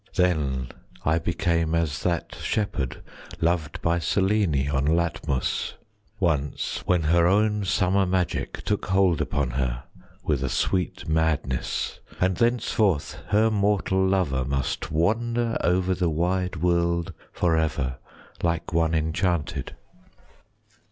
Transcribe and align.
Then 0.15 0.69
I 1.05 1.19
became 1.19 1.75
as 1.75 2.01
that 2.01 2.33
shepherd 2.41 3.03
Loved 3.39 3.79
by 3.83 3.99
Selene 3.99 4.67
on 4.71 4.83
Latmus, 4.87 5.75
Once 6.19 6.81
when 6.87 7.03
her 7.03 7.27
own 7.27 7.65
summer 7.65 8.07
magic 8.07 8.55
15 8.57 8.65
Took 8.65 8.85
hold 8.87 9.21
upon 9.21 9.51
her 9.51 9.83
With 10.23 10.43
a 10.43 10.49
sweet 10.49 11.07
madness, 11.07 11.99
and 12.19 12.35
thenceforth 12.37 13.19
Her 13.27 13.51
mortal 13.51 14.03
lover 14.03 14.43
must 14.43 14.89
wander 14.89 15.55
Over 15.63 15.93
the 15.93 16.09
wide 16.09 16.55
world 16.55 17.13
for 17.31 17.55
ever, 17.55 17.97
Like 18.41 18.73
one 18.73 18.95
enchanted. 18.95 19.75